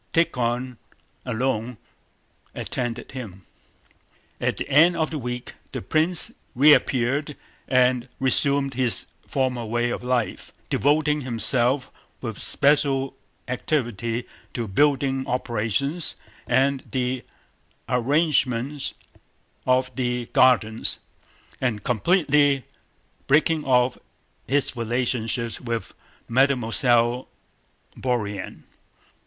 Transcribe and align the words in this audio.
Tíkhon 0.15 0.77
alone 1.27 1.77
attended 2.55 3.11
him. 3.11 3.43
At 4.39 4.57
the 4.57 4.67
end 4.67 4.97
of 4.97 5.11
the 5.11 5.19
week 5.19 5.53
the 5.73 5.81
prince 5.83 6.31
reappeared 6.55 7.37
and 7.67 8.09
resumed 8.19 8.73
his 8.73 9.05
former 9.27 9.63
way 9.63 9.91
of 9.91 10.03
life, 10.03 10.51
devoting 10.71 11.21
himself 11.21 11.91
with 12.19 12.39
special 12.41 13.15
activity 13.47 14.25
to 14.55 14.67
building 14.67 15.23
operations 15.27 16.15
and 16.47 16.81
the 16.89 17.23
arrangement 17.87 18.95
of 19.67 19.95
the 19.95 20.25
gardens 20.33 20.97
and 21.61 21.83
completely 21.83 22.63
breaking 23.27 23.65
off 23.65 23.99
his 24.47 24.75
relations 24.75 25.61
with 25.61 25.93
Mademoiselle 26.27 27.27
Bourienne. 27.95 28.63